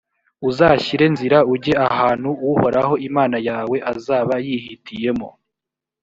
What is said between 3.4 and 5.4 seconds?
yawe azaba yihitiyemo;